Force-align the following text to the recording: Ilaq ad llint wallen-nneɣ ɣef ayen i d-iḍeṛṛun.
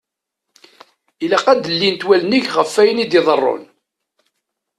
Ilaq 1.25 1.45
ad 1.51 1.63
llint 1.73 2.05
wallen-nneɣ 2.07 2.53
ɣef 2.57 2.73
ayen 2.81 3.03
i 3.03 3.05
d-iḍeṛṛun. 3.11 3.63